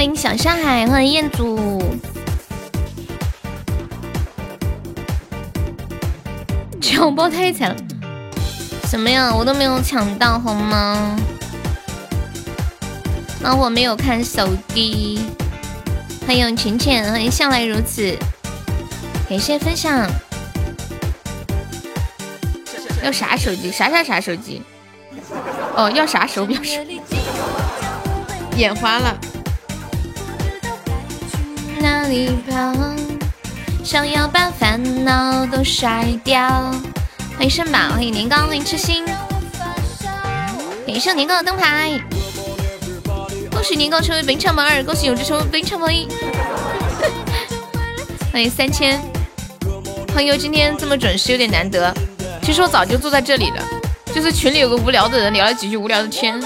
[0.00, 1.78] 欢迎小上海，欢迎彦祖。
[6.80, 7.76] 抢包太惨了，
[8.88, 9.30] 什么呀？
[9.30, 11.14] 我都没有抢到，好吗？
[13.40, 15.20] 那我没有看手机。
[16.26, 18.16] 欢迎浅浅，欢迎向来如此，
[19.28, 20.10] 感谢分享。
[23.02, 23.70] 要啥手机？
[23.70, 24.62] 啥啥啥手机？
[25.76, 26.58] 哦，要啥手表？
[28.56, 29.14] 眼花了。
[31.90, 32.72] 哪里跑？
[33.82, 36.40] 想要把烦恼都甩掉。
[37.36, 39.04] 欢迎圣宝，欢迎年糕，欢迎痴心。
[40.86, 42.00] 感谢年糕的灯牌。
[43.50, 46.06] 恭喜年糕成为本场榜二，恭喜永志成为本场榜一。
[48.32, 49.02] 欢迎三千。
[50.06, 51.92] 朋友今天这么准时有点难得。
[52.40, 53.64] 其实我早就坐在这里了，
[54.14, 56.40] 就是群里有个无聊的人聊了几句无聊的天，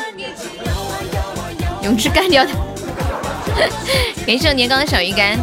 [1.83, 2.53] 永志干掉他。
[4.27, 5.38] 感谢年糕的小鱼干。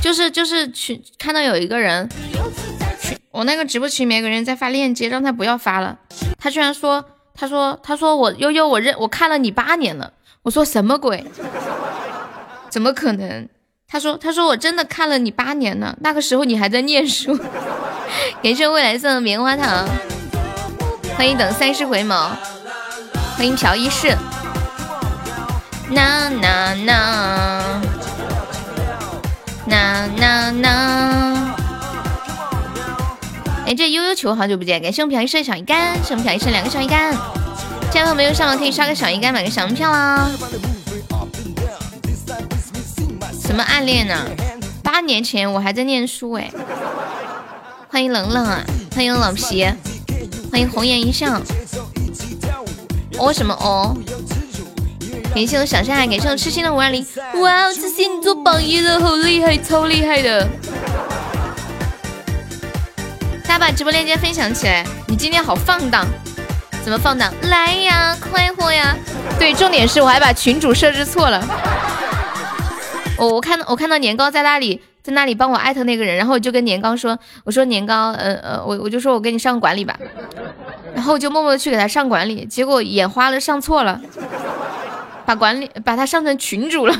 [0.00, 2.08] 就是就是群看到有一个人，
[3.30, 5.98] 我那个直播群里面有个人在发链接，让他不要发了。
[6.38, 7.04] 他居然说，
[7.34, 10.12] 他说他说我悠悠我认我看了你八年了。
[10.42, 11.24] 我说什么鬼？
[12.70, 13.48] 怎么可能？
[13.90, 17.38] 他说：“他说我真的看了你八年了，那个时候你还在念书。”
[18.42, 19.88] 感谢未来送的棉花糖，
[21.16, 22.30] 欢迎等三十回眸，
[23.38, 24.08] 欢迎朴一世。
[25.90, 27.80] 呐呐呐，
[29.64, 31.54] 呐呐呐。
[33.64, 37.12] 哎，这悠悠球好久不见，感谢我们朴一世的小鱼干，谢我们朴一世两个小鱼干。
[37.92, 40.28] 现在朋友没有上榜可以刷个小鱼干，买个小门票啊。
[43.40, 44.16] 什么暗恋呢？
[44.82, 46.50] 八年前我还在念书哎！
[47.88, 48.64] 欢迎冷冷啊，
[48.96, 49.64] 欢迎老皮，
[50.50, 51.40] 欢迎红颜一笑。
[53.18, 53.96] 哦什么哦？
[55.34, 57.04] 感谢我小山海，感谢我痴心的五二零。
[57.40, 60.48] 哇哦，痴心你做榜一了，好厉害，超厉害的！
[63.44, 64.84] 大家把直播链接分享起来。
[65.06, 66.06] 你今天好放荡，
[66.84, 67.32] 怎么放荡？
[67.42, 68.96] 来呀，快活呀！
[69.38, 71.44] 对，重点是我还把群主设置错了。
[73.16, 79.98] 我我看到我看到年糕在那里在那里帮我艾特那个人，然后我就跟年糕说，我说年糕，呃呃，我我就说我给你上管理吧，
[80.94, 83.98] 然后我就默默的去给他上管理，结果眼花了上错了，
[85.24, 86.94] 把管理把他上成群主了。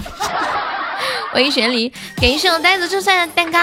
[1.33, 3.59] 欢迎玄离，感谢我呆子送上的蛋糕，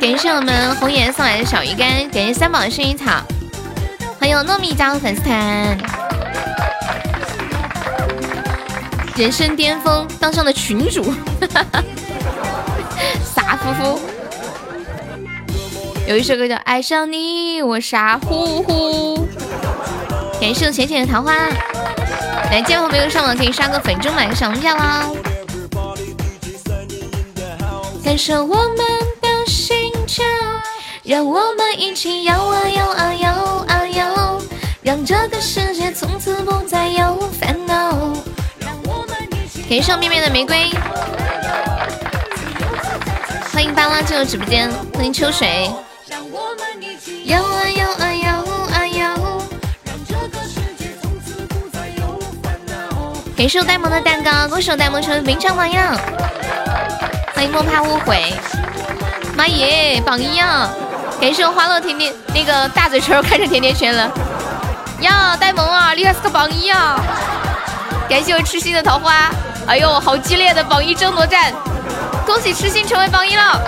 [0.00, 3.20] 感谢我们红颜送来的小鱼干，感谢三宝的薰衣草，
[4.18, 6.03] 欢迎糯米加入粉丝团。
[9.16, 11.04] 人生巅峰当上了群主，
[13.24, 14.00] 傻乎乎。
[16.08, 19.28] 有一首歌叫《爱上你》，我傻乎乎。
[20.40, 21.32] 感谢浅浅的桃花，
[22.50, 25.08] 来，见朋友上网可以刷个粉中买个小门票啦。
[28.04, 28.76] 感受我们
[29.22, 30.24] 的心跳，
[31.04, 33.32] 让我们一起摇啊摇啊摇
[33.68, 34.42] 啊摇，
[34.82, 37.63] 让这个世界从此不再有烦恼。
[39.66, 40.70] 感谢面面的玫瑰，
[43.52, 45.70] 欢迎巴拉进入直播间，欢迎秋水。
[47.24, 48.30] 摇啊摇啊摇
[48.72, 49.18] 啊摇，
[53.36, 55.96] 感谢我呆萌的蛋糕，恭喜我呆萌成为名场榜样。
[57.34, 58.34] 欢迎莫怕误会，
[59.34, 60.70] 妈耶，榜一啊！
[61.20, 64.10] 感谢我花落甜甜那个大嘴唇开成甜甜圈了。
[65.00, 67.02] 呀，呆萌啊，厉害是个榜一啊！
[68.08, 69.30] 感谢我痴心的桃花。
[69.66, 71.52] 哎呦，好激烈的榜一争夺战！
[72.26, 73.60] 恭喜痴心成为榜一了，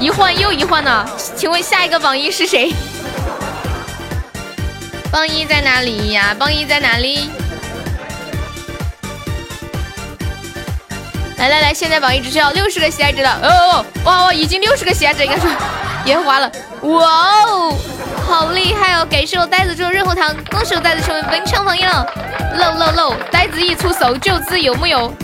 [0.00, 1.06] 一换又一换呢。
[1.36, 2.74] 请问下一个榜一是谁？
[5.10, 6.34] 榜一在哪里呀？
[6.38, 7.30] 榜一在哪里？
[11.38, 13.38] 来来来，现在榜一只需要六十个喜爱值了。
[13.42, 15.48] 哦哦，哇哇，已经六十个喜爱值，应该说
[16.06, 16.50] 烟花了。
[16.82, 17.74] 哇哦！
[18.26, 19.06] 好厉害哦！
[19.08, 22.04] 感谢我呆子中润喉糖，恭喜我呆子成为本场榜一了。
[22.58, 25.14] 漏漏漏，呆子一出手就知有木有。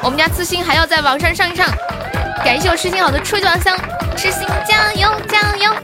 [0.00, 1.66] 我们家痴心还要在网上上一上。
[2.44, 3.76] 感谢我痴心好的初级宝箱，
[4.16, 5.74] 痴心加油加油！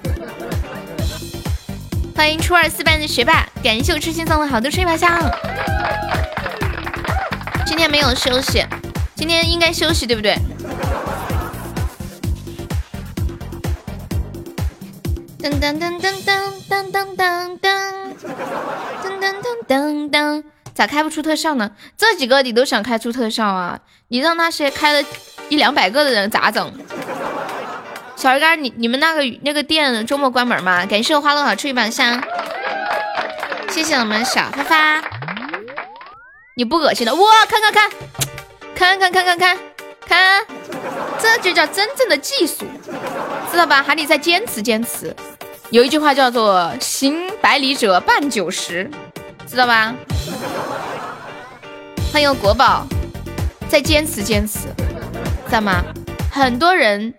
[2.17, 5.11] 欢迎初二四班的学霸，感谢我痴心送的好多初级宝箱。
[7.67, 8.65] 今天没有休息，
[9.17, 10.39] 今天应该休息对不对？
[15.45, 17.69] 噔噔噔噔噔噔噔噔噔
[19.03, 19.37] 噔噔
[19.69, 21.71] 噔噔，咋开不出特效呢？
[21.99, 23.79] 这几个你都想开出特效啊？
[24.09, 25.07] 你让那些开了
[25.51, 26.73] 一两百个的人咋整？
[28.17, 30.87] 小鱼干，你你们那个那个店周末关门吗？
[30.87, 32.25] 感谢我花落好出一把香，
[33.69, 35.05] 谢谢我们小发发，
[36.57, 37.45] 你不恶心的哇！
[37.47, 37.91] 看看看，
[38.75, 39.59] 看看看看看
[40.09, 40.47] 看，
[41.19, 42.65] 这就叫真正的技术，
[43.55, 43.81] 知道吧？
[43.81, 45.15] 还得再坚持坚持。
[45.71, 48.91] 有一句话叫做“行百里者半九十”，
[49.47, 49.95] 知道吧？
[52.13, 52.85] 欢迎国宝，
[53.69, 54.59] 再坚持坚持，
[55.47, 55.85] 知道吗？
[56.33, 57.15] 很多人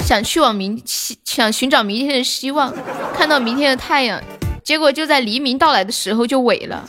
[0.00, 0.78] 想去往明
[1.24, 2.70] 想寻找明天的希望，
[3.16, 4.20] 看到明天的太阳。
[4.62, 6.86] 结果就在黎明到来的时候就萎了，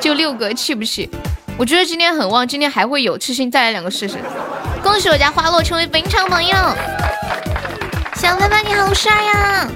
[0.00, 1.10] 就六个，气不气？
[1.58, 4.18] 我觉得今天很旺，今天还会有，痴心再来两个试试。
[4.84, 6.54] 恭喜我家花落成为本场榜友，
[8.16, 9.68] 小凡凡你好帅呀，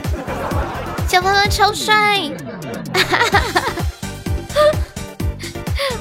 [1.08, 2.30] 小凡凡超帅，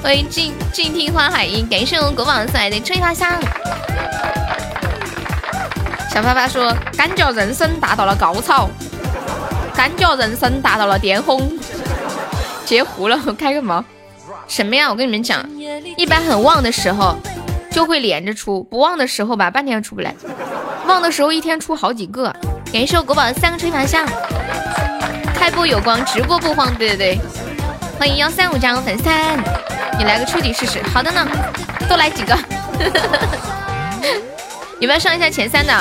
[0.02, 3.28] 欢迎静静听花海音，感谢我们国宝送来的吹花香。
[6.12, 8.70] 小发发说，感觉人生达到了高潮。
[9.74, 11.58] 感觉人生达到了巅峰，
[12.64, 13.84] 截胡了，开个毛，
[14.48, 14.88] 什么呀？
[14.90, 15.44] 我跟你们讲，
[15.96, 17.16] 一般很旺的时候
[17.70, 20.14] 就会连着出，不旺的时候吧，半天出不来。
[20.88, 22.34] 旺的时候一天出好几个。
[22.72, 24.06] 感谢我国宝的三个吹法像，
[25.34, 26.74] 开播有光，直播不慌。
[26.74, 27.20] 对对对，
[27.98, 29.38] 欢迎幺三五加入粉丝团，
[29.98, 30.82] 你来个初级试试。
[30.92, 31.26] 好的呢，
[31.86, 32.36] 多来几个。
[34.80, 35.72] 有没有上一下前三的？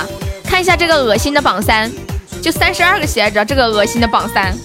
[0.43, 1.91] 看一下这个恶心的榜三。
[2.41, 4.55] 就三十二个喜爱值，这个恶心的榜三，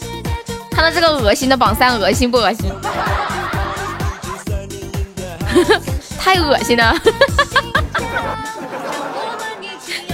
[0.70, 2.70] 看到这个恶心的榜三，恶心不恶心？
[6.20, 6.94] 太恶心了！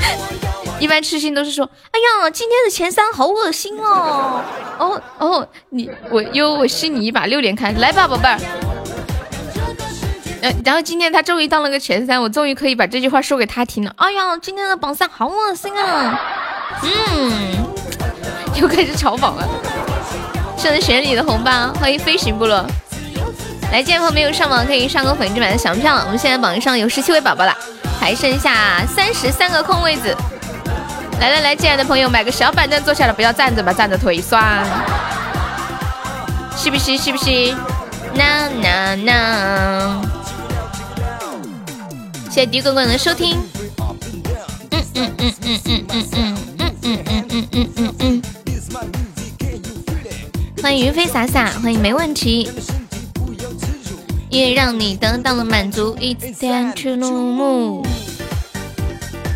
[0.80, 4.40] 一般痴心都是说，哎呀，今天的前三好恶心哦！
[4.78, 8.38] 哦哦，你我哟，我信你一把，六点开，来吧，宝贝儿。
[10.64, 13.92] 然后今天他终于当了个前三，我终于可以把这句话说给他听了。
[13.96, 16.20] 哎呀，今天的榜三好恶心啊！
[16.82, 17.56] 嗯，
[18.54, 19.48] 又开始嘲讽了。
[20.56, 22.64] 送的选你的红包，欢迎飞行部落。
[23.72, 26.02] 来，见朋友没有上榜可以上个粉丝版的小票。
[26.04, 27.56] 我们现在榜上有十七位宝宝了，
[28.00, 30.16] 还剩下三十三个空位子。
[31.20, 34.64] 来来来，进来的朋友买个小板凳坐下来，不要站着吧，站着腿酸。
[36.56, 36.96] 是不是？
[36.96, 37.54] 是不是
[38.14, 40.02] ？No No No。
[42.30, 43.36] 谢谢迪哥哥的收听。
[44.70, 46.36] 嗯嗯嗯嗯嗯嗯嗯
[46.82, 47.48] 嗯嗯嗯。
[47.52, 48.22] 嗯嗯嗯，
[50.62, 52.48] 欢迎云飞洒洒，欢迎没问题。
[54.30, 57.86] 也让你得到了满足，It's time to move。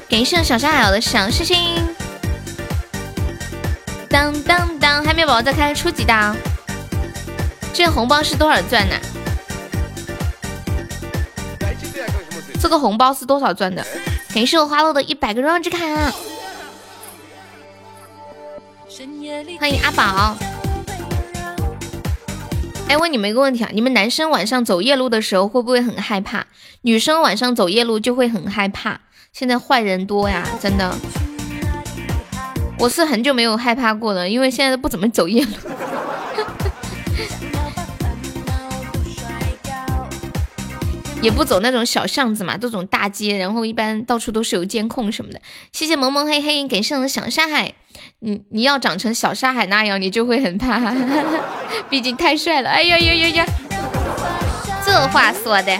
[0.09, 1.57] 感谢小沙海的小星星。
[4.11, 6.37] 当当当，还没有宝宝再开初级的。
[7.73, 8.97] 这个红包是多少钻呢？
[12.61, 13.85] 这个红包是多少钻的？
[14.35, 15.79] 感谢我花落的一百个荣耀之卡。
[19.59, 20.37] 欢迎阿宝。
[22.93, 26.47] 哎，问你们一个问题啊，你们男生晚上走夜路的时候会不会很害怕？
[26.83, 29.01] 女生晚上走夜路就会很害怕。
[29.33, 30.95] 现在坏人多呀，真的。
[32.79, 35.53] 我是很久没有害怕过了，因为现在都不怎么走夜路，
[41.23, 45.41] 也不走那种小巷子嘛，都走大街，然后一般到处都是有监控什么的。
[45.73, 47.73] 谢谢萌萌嘿嘿，给上的小山海。
[48.25, 50.95] 你你要长成小沙海那样，你就会很怕，
[51.91, 52.71] 毕竟太帅了。
[52.71, 53.47] 哎呀呀呀呀！
[54.87, 55.77] 这话说的，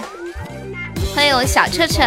[1.15, 2.01] 欢迎我小彻彻。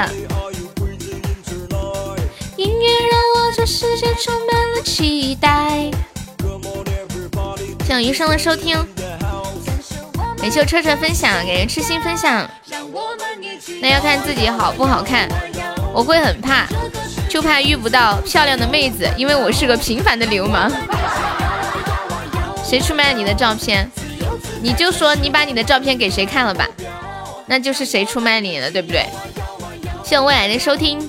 [2.59, 5.91] 音乐让我这世界充满了期待。
[7.87, 8.77] 谢余生的收听，
[10.37, 12.47] 感谢我彻彻分享，感谢痴心分享。
[13.81, 15.27] 那要看自己好不好看，
[15.97, 16.67] 我会很怕。
[17.27, 20.71] 就怕遇不到漂亮的妹子，因为我是个平凡的流氓。
[22.63, 23.91] 谁出卖了你的照片？
[24.63, 26.67] 你就说你把你的照片给谁看了吧，
[27.47, 29.07] 那就是谁出卖你了，对不对？
[30.05, 31.09] 谢我未来的收听，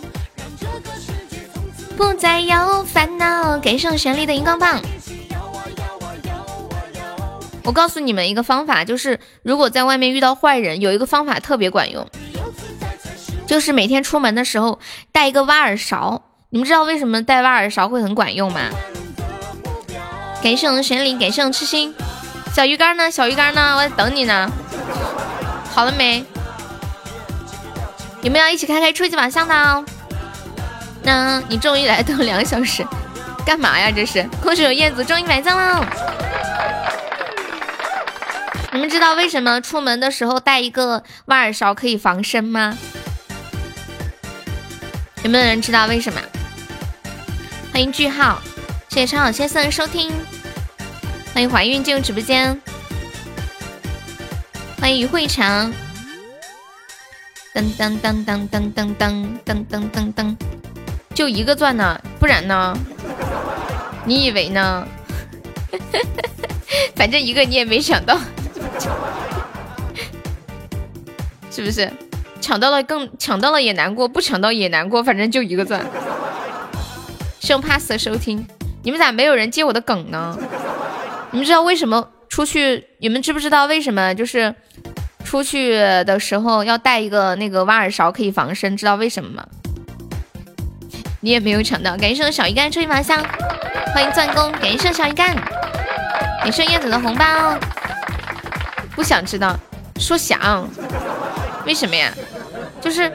[1.95, 4.81] 不再有烦恼，给上旋律的荧光棒。
[7.63, 12.07] 我告诉你们一个方法，就是如果在外面遇到坏人，有一个方法特别管用。
[13.47, 14.79] 就是每天出门的时候
[15.11, 18.59] 带一个挖耳勺，你们知道为什么带挖耳勺会很管用吗？
[20.43, 21.95] 感谢我们玄灵，感谢我们痴心，
[22.53, 23.09] 小鱼干呢？
[23.09, 23.75] 小鱼干呢？
[23.77, 24.51] 我在等你呢。
[25.73, 26.23] 好了没？
[28.21, 29.85] 你们要一起开开初级宝箱的？
[31.03, 32.85] 那你终于来等两个小时，
[33.45, 33.89] 干嘛呀？
[33.89, 35.85] 这是恭喜我燕子终于买赞了。
[38.73, 42.77] 你们知道为什么出门的时候带一个挖耳勺可以防身吗？
[45.27, 46.21] 有没有人知道为什么？
[47.73, 48.41] 欢迎句号，
[48.87, 50.09] 谢谢超好先生收听，
[51.33, 52.57] 欢迎怀孕进入直播间。
[54.79, 55.69] 欢迎于会长。
[57.53, 60.37] 噔噔噔噔噔噔噔噔噔噔噔，
[61.13, 62.73] 就一个钻呢，不然呢？
[64.05, 64.87] 你以为呢？
[66.95, 68.17] 反正一个你也没想到，
[71.51, 71.91] 是不是？
[72.47, 75.85] 抢到了更抢到了也难过，不抢到也难过，反正就一个钻。
[77.41, 78.47] 送 pass 的收听，
[78.83, 80.33] 你们咋没有人接我的梗呢？
[81.31, 82.87] 你们知道为什么出去？
[82.99, 84.15] 你们知不知道为什么？
[84.15, 84.55] 就是
[85.25, 85.71] 出去
[86.05, 89.45] 的时候要带一个那个挖耳勺可以防身，知道为什么吗？
[91.19, 93.21] 你也没有抢到，感谢小鱼干抽一麻香，
[93.93, 95.35] 欢迎钻工，感谢小鱼干，
[96.41, 97.57] 感谢叶子的红包。
[98.95, 99.53] 不想知道，
[99.99, 100.65] 说想，
[101.65, 102.09] 为什么呀？
[102.87, 103.11] 就是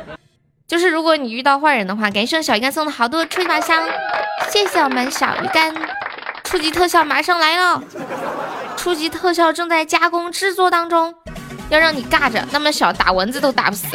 [0.69, 3.89] 就是，如果你遇到坏人的话，感谢小鱼干送的好多吹马香，
[4.51, 5.75] 谢谢我们小鱼干。
[6.45, 7.83] 初级特效马上来了，
[8.77, 11.15] 初级特效正在加工制作当中，
[11.71, 13.87] 要让你尬着，那么小打蚊子都打不死。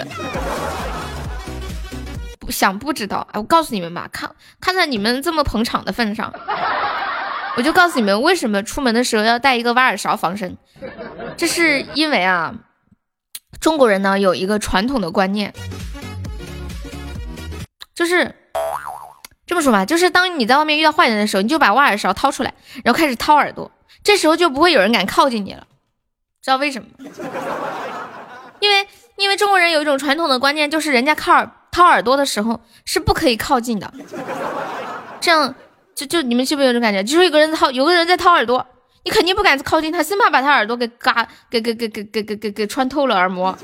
[2.40, 6.34] 不想不知道，哎，我告诉你们吧，看看在你们这么捧场的份上，
[7.56, 10.58] 我就告诉你们为什么出门的时候要带一个挖耳勺防身。
[11.38, 12.52] 这是因为啊，
[13.60, 15.54] 中国人呢有一个传统的观念，
[17.94, 18.34] 就是
[19.46, 23.72] 这么说吧，就是当你在外面遇到坏人的时候，你就把挖耳勺掏出来，然后开始掏耳朵，
[24.04, 25.66] 这时候就不会有人敢靠近你了。
[26.42, 26.88] 知道为什么？
[28.60, 28.88] 因为
[29.18, 31.52] 因为中国人有一种传统的观念，就是人家靠耳。
[31.70, 33.94] 掏耳朵的时候是不可以靠近的，
[35.22, 35.54] 这样
[35.94, 37.04] 就就你们是不是有种感觉？
[37.04, 38.66] 就是有个人掏，有个人在掏耳朵，
[39.08, 43.58] 你肯定不敢靠近他，生怕把他耳朵给嘎给给给给给给给给穿透了耳膜。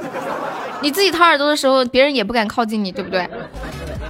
[0.80, 3.30] 你自己掏耳朵的时候，别人也不敢靠近你，对不对？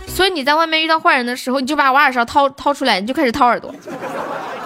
[0.06, 3.74] 所以你在外面遇到坏人的时候，你就把挖耳勺掏掏出来，你就开始掏耳朵，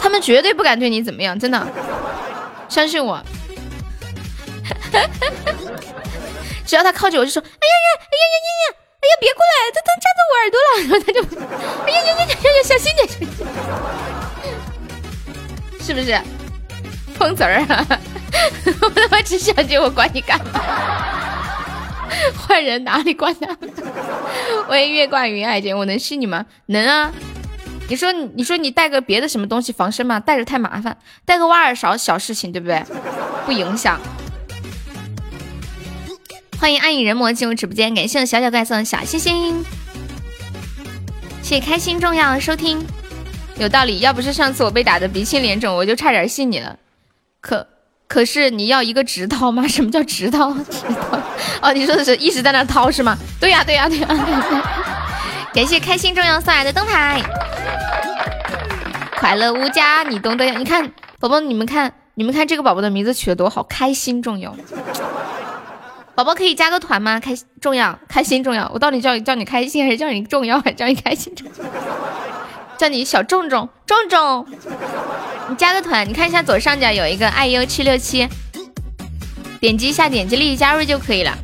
[0.01, 1.65] 他们绝对不敢对你怎么样，真的，
[2.67, 3.23] 相信我。
[6.67, 8.75] 只要他靠近，我就说，哎呀呀，哎呀呀呀呀。
[8.99, 9.71] 哎呀，别过来！
[9.73, 11.21] 他他夹着我耳朵了，然后他就，
[11.85, 13.07] 哎呀呀呀呀呀，小心点，
[15.79, 16.11] 是不是？
[17.17, 17.85] 碰瓷儿啊！
[18.81, 20.61] 我他妈只想接，我管你干嘛？
[22.47, 23.57] 坏人哪里管他？
[24.69, 26.45] 喂，月挂云爱姐，我能信你吗？
[26.67, 27.11] 能啊！
[27.89, 30.19] 你说你说你带个别的什么东西防身吗？
[30.19, 32.83] 带着太麻烦，带个挖耳勺小事情，对不对？
[33.45, 33.99] 不影响。
[36.59, 39.63] 欢迎暗影人魔进入直播间，感谢小小怪送的小星星，
[41.41, 42.85] 谢谢开心重要收听，
[43.57, 43.99] 有道理。
[43.99, 46.75] 要不是上次我被打的鼻青脸肿，我就差点信你了。
[47.47, 47.65] 可
[48.09, 49.65] 可是你要一个直掏吗？
[49.69, 50.51] 什么叫直掏？
[50.69, 51.17] 直掏？
[51.61, 53.17] 哦，你说的是一直在那掏是吗？
[53.39, 54.07] 对呀对呀对呀。
[55.53, 57.21] 感谢开心重要送来的灯牌，
[59.15, 60.55] 快乐无价，你懂得呀？
[60.57, 64.53] 你看宝宝，你们看你们看这个宝宝的名字取得多好，开心重要。
[66.15, 67.19] 宝宝可以加个团吗？
[67.19, 68.69] 开心重要，开心重要。
[68.73, 70.59] 我到底叫叫你开心还是叫你重要？
[70.59, 71.47] 还是叫你开心重？
[72.77, 74.47] 叫你小重重重重。
[75.49, 78.27] 你加个团，你看一下左上角有一个爱优七六七，
[79.59, 81.37] 点击一下，点击立即加入就可以了。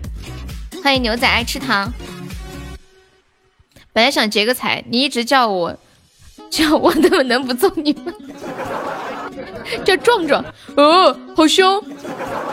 [0.84, 1.92] 欢迎牛仔爱吃糖。
[3.92, 5.78] 本来想劫个财，你一直叫我
[6.50, 8.12] 叫我，怎么能不揍你吗？
[9.86, 10.44] 叫壮壮，
[10.76, 11.82] 哦，好凶！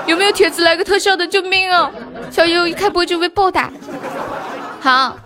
[0.06, 1.26] 有没有铁子来个特效的？
[1.26, 1.90] 救命啊！
[2.30, 3.70] 小优一开播就被暴打。
[4.80, 5.18] 好，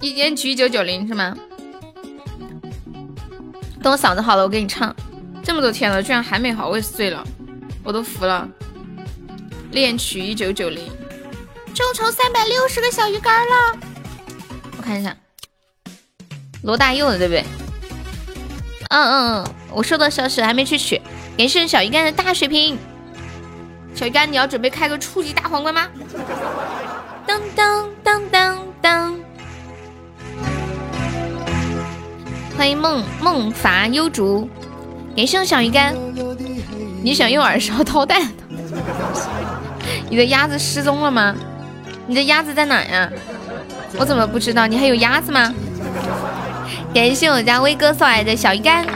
[0.00, 1.36] 一言取一九九零是吗？
[3.82, 4.94] 等我嗓子好了，我给你唱。
[5.42, 7.22] 这么多天了，居然还没好，我也是醉了，
[7.82, 8.48] 我都服了。
[9.72, 10.88] 恋曲一九九零，
[11.74, 13.78] 众筹三百六十个小鱼干了。
[14.76, 15.16] 我看一下，
[16.62, 17.44] 罗大佑的对不对？
[18.90, 21.00] 嗯嗯嗯，我收到消息还没去取。
[21.36, 22.78] 感谢小鱼干的大水瓶，
[23.94, 25.88] 小鱼干你要准备开个初级大皇冠吗？
[27.26, 27.88] 噔噔
[32.62, 34.48] 欢迎梦梦伐幽竹，
[35.16, 35.92] 感谢小鱼干。
[37.02, 38.22] 你想用耳勺掏蛋？
[40.08, 41.34] 你的鸭子失踪了吗？
[42.06, 43.10] 你的鸭子在哪呀？
[43.98, 44.68] 我怎么不知道？
[44.68, 45.52] 你还有鸭子吗？
[46.94, 48.86] 感谢我家威哥送来的小鱼干，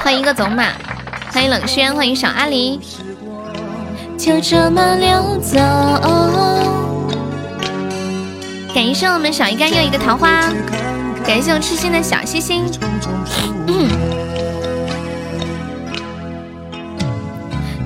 [0.00, 0.72] 欢迎一个走马，
[1.30, 2.78] 欢迎冷轩，欢迎小阿狸，
[4.18, 5.58] 就这么溜走。
[8.74, 10.50] 感谢我们小鱼干又一个桃花，
[11.26, 12.70] 感谢我痴心的小星星。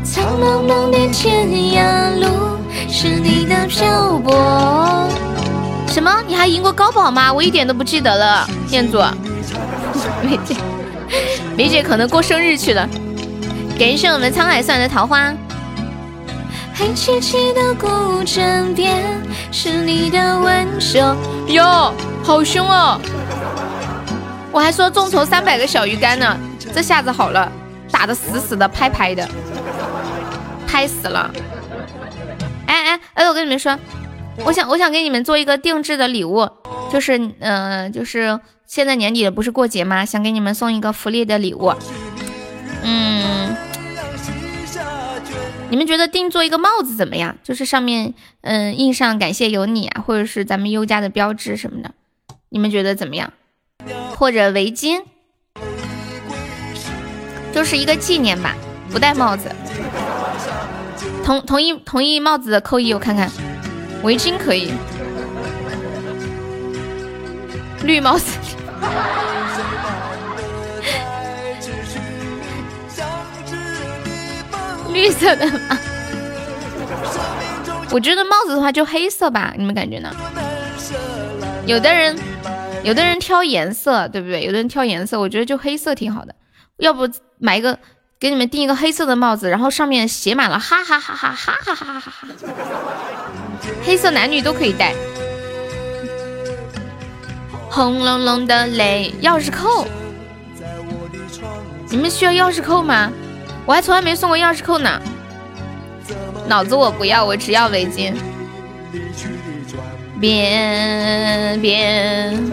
[0.04, 5.08] 苍茫茫的天涯路，是你的漂泊。
[5.86, 6.10] 什么？
[6.26, 7.32] 你还赢过高宝吗？
[7.32, 8.98] 我一点都不记得了，彦祖。
[10.22, 10.56] 梅姐，
[11.56, 12.88] 梅姐可能过生日去了。
[13.78, 15.32] 感谢我们沧海算的桃花。
[16.74, 19.02] 黑漆漆的古镇边，
[19.52, 21.16] 是你的温柔。
[21.48, 23.00] 哟，好凶哦！
[24.56, 26.34] 我还说众筹三百个小鱼干呢，
[26.72, 27.52] 这下子好了，
[27.92, 29.28] 打的死死的，拍拍的，
[30.66, 31.30] 拍死了。
[32.66, 33.78] 哎哎哎，我跟你们说，
[34.46, 36.48] 我想我想给你们做一个定制的礼物，
[36.90, 40.06] 就是嗯，就是现在年底了，不是过节吗？
[40.06, 41.74] 想给你们送一个福利的礼物。
[42.82, 43.54] 嗯，
[45.68, 47.36] 你们觉得定做一个帽子怎么样？
[47.44, 51.90] 就是上面嗯印上感谢有你啊，或者是咱们优家的标志什么的，
[52.48, 53.34] 你们觉得怎么样？
[54.18, 55.02] 或者围巾，
[57.52, 58.54] 就是一个纪念吧，
[58.90, 59.50] 不戴帽子。
[61.22, 63.30] 同同意同意帽子的扣一，我看看。
[64.02, 64.72] 围巾可以，
[67.82, 68.38] 绿帽子。
[74.94, 75.46] 绿色的？
[77.90, 80.14] 我觉得帽子的话就黑色吧，你们感觉呢？
[81.66, 82.16] 有的人，
[82.86, 84.44] 有的人挑颜色，对不对？
[84.44, 86.32] 有的人挑颜色，我觉得就黑色挺好的。
[86.76, 87.76] 要不买一个，
[88.20, 92.28] 给你们订一个黑色的帽子，然后上面写满了哈哈哈哈哈哈哈哈哈，
[93.82, 94.94] 黑色男女都可以戴。
[97.68, 99.84] 轰隆隆的雷，钥匙扣，
[101.90, 103.10] 你们需要钥匙扣吗？
[103.66, 105.02] 我还从来没送过钥匙扣呢，
[106.46, 108.14] 脑子我不要，我只要围巾。
[110.20, 112.52] 边边，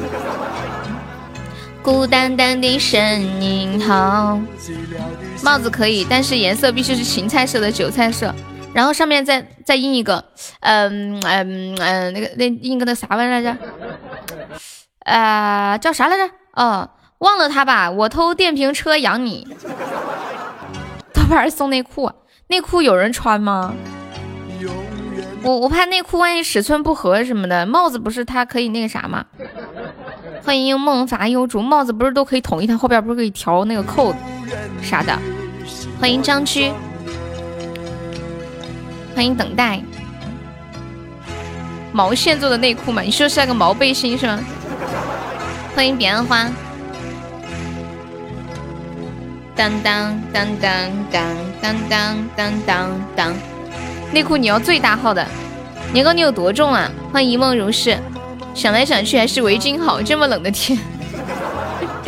[1.82, 4.40] 孤单单的身影好。
[5.44, 8.34] 帽子可以，但是颜色必须是芹菜色的韭菜色，
[8.74, 10.24] 然后上面再再印一个，
[10.62, 13.58] 嗯嗯嗯，那个那印个那啥玩意来着？
[15.06, 16.34] 呃，叫啥来着？
[16.54, 17.92] 哦，忘了他吧。
[17.92, 19.48] 我偷电瓶车养你。
[21.14, 22.12] 豆瓣送内裤，
[22.48, 23.74] 内裤有人穿吗？
[25.44, 27.66] 我我怕内裤万一尺寸不合什么的。
[27.66, 29.26] 帽子不是它可以那个啥吗？
[30.44, 32.68] 欢迎梦伐幽竹，帽子不是都可以统一？
[32.68, 34.18] 它后边不是可以调那个扣子
[34.82, 35.18] 啥的？
[36.00, 36.72] 欢迎张居，
[39.16, 39.82] 欢迎等待。
[41.92, 43.02] 毛线做的内裤嘛？
[43.02, 44.40] 你说是那个毛背心是吗？
[45.76, 46.50] 欢迎彼岸花。
[49.56, 53.34] 当当当当当当当当当当，
[54.14, 55.28] 内裤你要最大号的，
[55.92, 56.88] 年糕你有多重啊？
[57.12, 57.98] 欢迎一梦如是，
[58.54, 60.78] 想来想去还是围巾好，这么冷的天。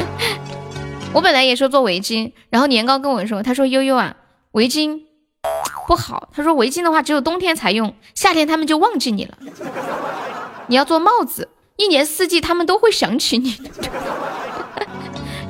[1.11, 4.15] 我本来也说做围巾，然后年糕跟我说，他说悠悠啊，
[4.51, 4.99] 围巾
[5.87, 9.35] 不好，他说围巾的话只有冬天才用，夏天他们就忘记你了。
[10.67, 13.55] 你要做帽子，一年四季他们都会想起你。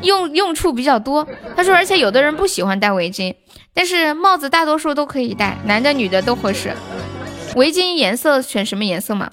[0.06, 3.36] 用用处比较多，他说，而且有的人不喜欢戴围巾，
[3.74, 6.74] 但是帽子大多数都可以戴，男的女的都合适。
[7.56, 9.32] 围巾颜色选什么颜色嘛？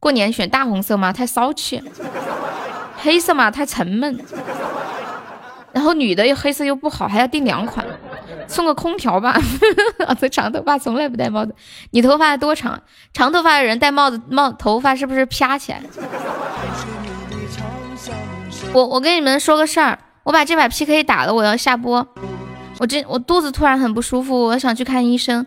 [0.00, 1.12] 过年选大红色嘛？
[1.12, 1.82] 太骚气。
[2.98, 3.50] 黑色嘛？
[3.50, 4.18] 太沉闷。
[5.72, 7.84] 然后女的又黑色又不好，还要订两款，
[8.48, 9.38] 送个空调吧。
[9.98, 11.54] 老子长头发从来不戴帽子，
[11.90, 12.82] 你头发多长？
[13.12, 15.82] 长头发的人戴帽子，帽头发是不是啪起来？
[18.72, 19.98] 我我跟你们说个事儿。
[20.26, 22.04] 我把这把 PK 打了，我要下播。
[22.80, 25.46] 我这我肚子突然很不舒服，我想去看医生。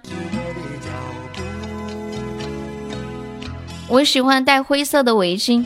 [3.89, 5.65] 我喜欢戴灰色的围巾。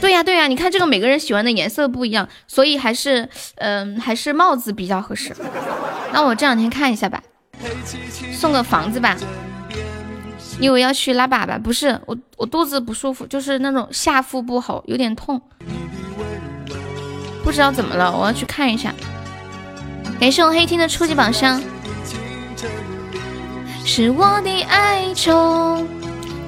[0.00, 5.32] 对呀对呀，你看这个每个人喜欢的颜色不一样，所以还是嗯还是帽子比较合适。
[6.12, 7.22] 那我这两天看一下吧，
[8.32, 9.16] 送个房子吧。
[10.58, 15.40] 因为要去拉粑粑，不是我我肚子不舒服，就是那种下腹部好，有点痛。
[17.46, 18.92] 不知道怎么了，我要去看一下。
[20.18, 21.62] 感谢我黑听的初级宝箱，
[23.84, 25.86] 是我的哀愁。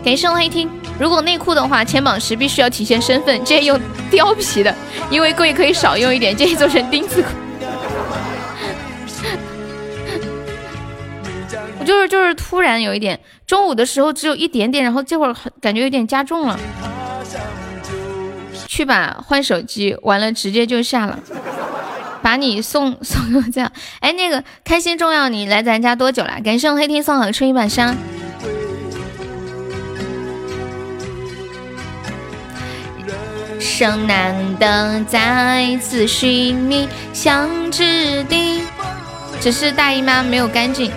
[0.05, 3.81] 感谢我黑听，如果内裤的话，前榜时必须要体现身份，建议用
[4.11, 4.75] 貂皮的，
[5.09, 7.29] 因为贵可以少用一点，建议做成丁字裤。
[11.79, 16.59] 我就是就是突然有一点，中午的时候只有一点点，然后这会儿感觉有点加重了。
[18.79, 21.19] 去吧，换手机，完了直接就下了，
[22.23, 23.73] 把你送 送这样。
[23.99, 26.41] 哎，那个开心重要，你来咱家多久了？
[26.45, 27.97] 感谢黑天送好春一把香。
[33.59, 38.63] 生难得再次寻觅相知的，
[39.41, 40.93] 只是大姨妈没有干净。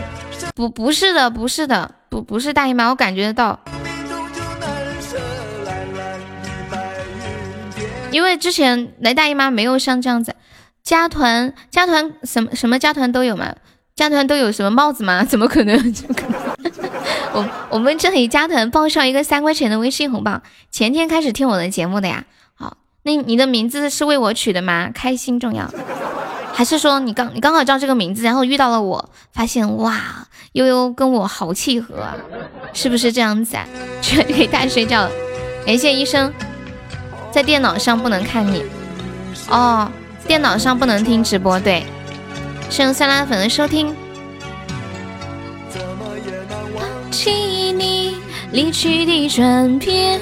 [0.53, 3.59] 不，不是的，不是的，不，不是大姨妈，我感觉得到。
[8.11, 10.35] 因为之前来大姨妈没有像这样子，
[10.83, 13.55] 加团加团什么什么加团都有嘛，
[13.95, 15.23] 加团都有什么帽子吗？
[15.27, 15.93] 怎么可能？
[15.93, 16.41] 怎么可能？
[17.33, 22.25] 我我们这里加团报上一个三块钱的微信红包，前天开始听我的节目的呀。
[22.53, 24.91] 好，那你的名字是为我取的吗？
[24.93, 25.73] 开心重要，
[26.53, 32.17] 还是说你刚你刚好叫这个名字，然后遇到了我，发现哇悠悠跟我好契合啊，
[32.73, 33.65] 是不是这样子啊？
[34.03, 35.11] 可以大睡觉了。
[35.65, 36.33] 感谢医生，
[37.31, 38.63] 在电脑上不能看你
[39.49, 39.89] 哦，
[40.27, 41.83] 电脑上不能听直播，对。
[42.69, 43.95] 谢谢酸辣粉的收听。
[47.09, 47.31] 记
[47.71, 48.17] 你
[48.51, 50.19] 离去的转变，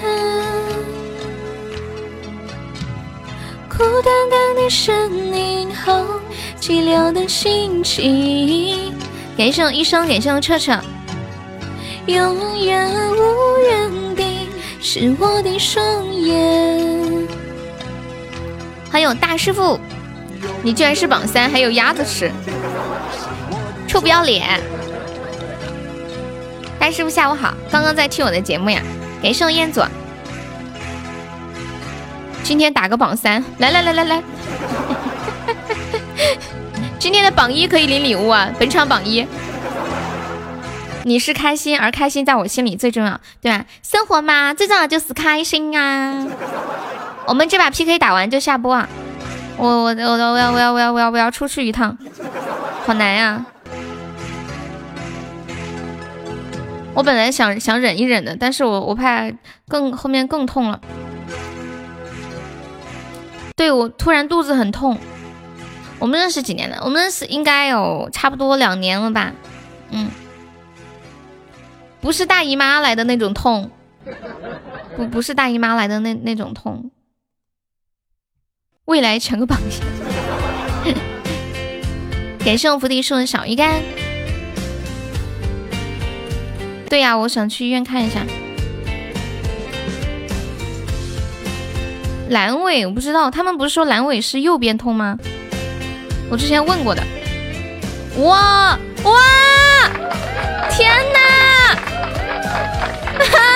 [3.69, 6.19] 孤单单的身影和
[6.59, 8.93] 寂寥的心情。
[9.37, 10.77] 感谢我医生，感谢我彻彻。
[12.07, 14.23] 永远无人的
[14.81, 15.81] 是我的双
[16.15, 16.98] 眼。
[18.91, 19.79] 还有大师傅，
[20.63, 22.31] 你居然是榜三，还有鸭子吃，
[23.87, 24.59] 臭不要脸！
[26.79, 28.81] 大师傅下午好，刚刚在听我的节目呀。
[29.21, 29.81] 给圣彦祖，
[32.41, 34.23] 今天打个榜三，来来来来来，
[36.97, 38.49] 今天的榜一可以领礼物啊！
[38.57, 39.27] 本场榜一，
[41.03, 43.65] 你是开心，而开心在我心里最重要，对吧？
[43.83, 46.25] 生活嘛，最重要就是开心啊！
[47.29, 48.89] 我们这把 PK 打完就下播啊！
[49.55, 51.95] 我我我我我要我要我要我要我要出去一趟，
[52.87, 53.45] 好难呀！
[56.95, 59.31] 我本来想想忍一忍的，但是我我怕
[59.67, 60.81] 更后面更痛了。
[63.55, 64.97] 对我突然肚子很痛。
[65.99, 66.81] 我们认识几年了？
[66.83, 69.33] 我们认识应该有差不多两年了吧？
[69.91, 70.09] 嗯，
[72.01, 73.69] 不是大姨妈来的那种痛，
[74.97, 76.89] 不不是大姨妈来的那那种痛。
[78.89, 79.55] 未来全个榜
[80.83, 80.93] 一，
[82.43, 83.83] 感谢我菩提送的小鱼干。
[86.89, 88.21] 对呀，我想去医院看一下。
[92.31, 95.15] 阑尾我不知道，他们不是说阑尾是右边痛吗？
[96.31, 97.03] 我之前问过的。
[98.17, 99.11] 哇哇！
[100.71, 101.19] 天哪！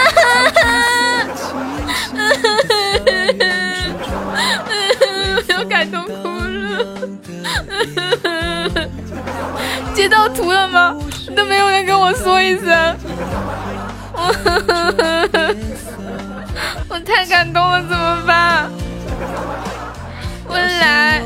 [9.94, 10.96] 截到图了吗？
[11.36, 12.98] 都没有人跟我说一声，
[16.90, 18.70] 我太感动了，怎么办？
[20.48, 21.22] 温岚，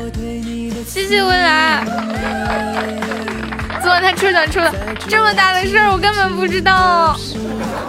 [0.86, 1.84] 谢谢温岚。
[3.82, 4.72] 昨晚他出场出了
[5.08, 7.16] 这么大的事儿，我根本不知道。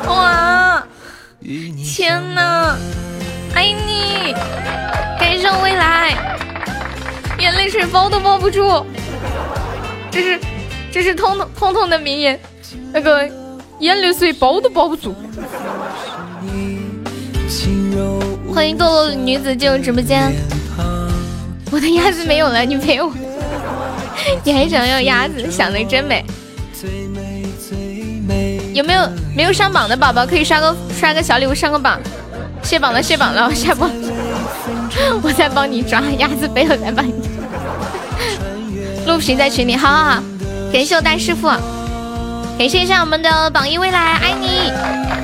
[0.07, 0.83] 哇！
[1.41, 2.75] 天呐，
[3.55, 4.33] 爱你，
[7.79, 8.85] 水包都包不住，
[10.11, 10.37] 这是。
[10.91, 12.37] 这是通通通通的名言，
[12.91, 13.25] 那个
[13.79, 15.15] 眼泪水包都包不住。
[18.53, 20.33] 欢迎堕落女子进入直播间。
[21.71, 23.13] 我的鸭子没有了，你陪我。
[24.43, 25.49] 你还想要鸭子？
[25.49, 26.25] 想的真美。
[28.73, 31.97] 有没有没有上榜的宝宝可以刷个刷个小礼物上个榜？
[32.61, 33.89] 卸榜了，卸榜了，我下播。
[35.23, 37.13] 我再帮你抓鸭子，背后再帮你。
[39.09, 40.23] 录屏在群里，好好好。
[40.71, 41.47] 感谢我大师傅，
[42.59, 44.71] 感谢一下我们的榜一未来，爱你！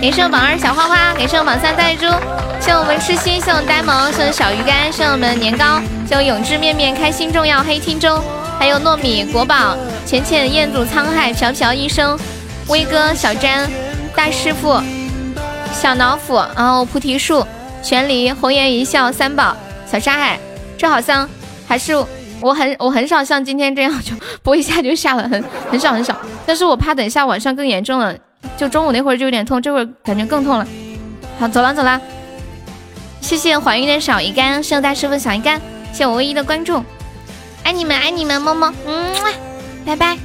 [0.01, 2.07] 感谢我榜二小花花，感谢我榜三呆猪，
[2.59, 8.19] 谢我们痴心，谢我呆萌，谢我小鱼干，谢我们年糕，谢我永志面面，开心重要，黑听中，
[8.57, 12.17] 还有糯米国宝，浅浅彦祖沧海，朴朴医生，
[12.67, 13.69] 威哥小詹，
[14.15, 14.81] 大师傅，
[15.71, 17.45] 小老虎，然后菩提树，
[17.83, 20.39] 玄离，红颜一笑，三宝，小沙海，
[20.75, 21.29] 这好像
[21.67, 22.03] 还是。
[22.41, 26.15] 我很我很少像今天这样就播一下就下了，很很少很少。
[26.45, 28.15] 但是我怕等一下晚上更严重了，
[28.57, 30.67] 就中午那会儿就有点痛，这会儿感觉更痛了。
[31.39, 31.99] 好，走了走了，
[33.21, 35.59] 谢谢怀孕的小鱼干，谢谢大师傅小鱼干，
[35.91, 36.83] 谢谢我唯一的关注，
[37.63, 39.13] 爱你们爱你们，么么，嗯，
[39.85, 40.17] 拜拜，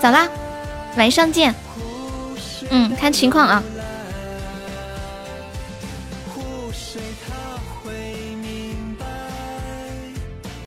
[0.00, 0.28] 走啦，
[0.96, 1.54] 晚上见。
[2.70, 3.62] 嗯，看情况啊。